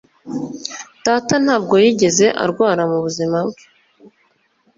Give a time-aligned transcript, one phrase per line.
[1.05, 3.63] data ntabwo yigeze arwara mubuzima bwe